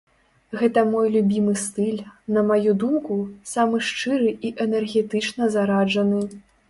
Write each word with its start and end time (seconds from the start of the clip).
Гэта 0.59 0.83
мой 0.93 1.09
любімы 1.15 1.51
стыль, 1.63 1.99
на 2.37 2.41
маю 2.51 2.73
думку, 2.85 3.17
самы 3.53 3.83
шчыры 3.89 4.33
і 4.51 4.55
энергетычна 4.67 5.43
зараджаны. 5.59 6.21